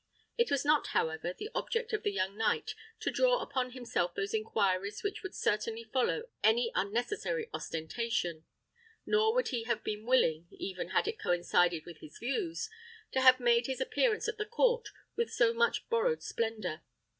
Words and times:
It 0.35 0.49
was 0.49 0.65
not, 0.65 0.87
however, 0.97 1.31
the 1.31 1.51
object 1.53 1.93
of 1.93 2.01
the 2.01 2.11
young 2.11 2.35
knight 2.35 2.73
to 3.01 3.11
draw 3.11 3.39
upon 3.39 3.73
himself 3.73 4.15
those 4.15 4.33
inquiries 4.33 5.03
which 5.03 5.21
would 5.21 5.35
certainly 5.35 5.83
follow 5.83 6.23
any 6.43 6.71
unnecessary 6.73 7.51
ostentation; 7.53 8.43
nor 9.05 9.31
would 9.35 9.49
he 9.49 9.65
have 9.65 9.83
been 9.83 10.07
willing, 10.07 10.47
even 10.53 10.87
had 10.89 11.07
it 11.07 11.19
coincided 11.19 11.85
with 11.85 11.99
his 11.99 12.17
views, 12.17 12.67
to 13.11 13.21
have 13.21 13.39
made 13.39 13.67
his 13.67 13.79
appearance 13.79 14.27
at 14.27 14.39
the 14.39 14.45
court 14.47 14.89
with 15.15 15.31
so 15.31 15.53
much 15.53 15.87
borrowed 15.87 16.23
splendour. 16.23 16.81